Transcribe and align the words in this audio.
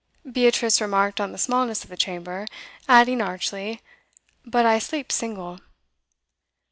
Beatrice 0.25 0.81
remarked 0.81 1.21
on 1.21 1.31
the 1.31 1.37
smallness 1.37 1.83
of 1.83 1.91
the 1.91 1.95
chamber, 1.95 2.47
adding 2.89 3.21
archly, 3.21 3.81
'But 4.43 4.65
I 4.65 4.79
sleep 4.79 5.11
single. 5.11 5.59